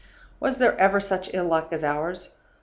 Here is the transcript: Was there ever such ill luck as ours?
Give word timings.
Was 0.39 0.57
there 0.57 0.75
ever 0.79 0.99
such 0.99 1.31
ill 1.31 1.45
luck 1.45 1.67
as 1.71 1.83
ours? 1.83 2.33